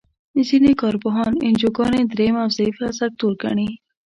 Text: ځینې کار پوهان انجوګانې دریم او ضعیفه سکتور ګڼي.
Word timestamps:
ځینې 0.47 0.71
کار 0.81 0.95
پوهان 1.03 1.33
انجوګانې 1.47 2.01
دریم 2.11 2.35
او 2.43 2.49
ضعیفه 2.57 2.85
سکتور 2.99 3.31
ګڼي. 3.43 3.69